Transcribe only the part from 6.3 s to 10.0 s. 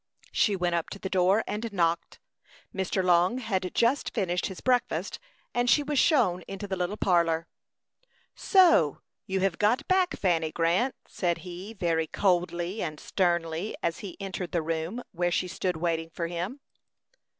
into the little parlor. "So you have got